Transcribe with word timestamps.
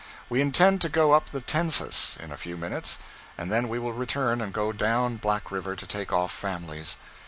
We 0.29 0.41
intend 0.41 0.81
to 0.81 0.89
go 0.89 1.11
up 1.11 1.27
the 1.27 1.41
Tensas 1.41 2.17
in 2.19 2.31
a 2.31 2.35
few 2.35 2.57
minutes, 2.57 2.97
and 3.37 3.51
then 3.51 3.67
we 3.67 3.77
will 3.77 3.93
return 3.93 4.41
and 4.41 4.51
go 4.51 4.71
down 4.71 5.17
Black 5.17 5.51
River 5.51 5.75
to 5.75 5.85
take 5.85 6.11
off 6.11 6.31
families. 6.31 6.97